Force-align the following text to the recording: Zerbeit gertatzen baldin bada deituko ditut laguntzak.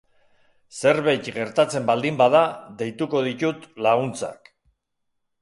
Zerbeit 0.77 1.29
gertatzen 1.35 1.85
baldin 1.89 2.17
bada 2.23 2.41
deituko 2.81 3.23
ditut 3.29 3.69
laguntzak. 3.89 4.53